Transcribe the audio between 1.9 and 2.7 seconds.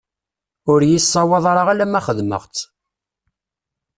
xedmeɣ-tt.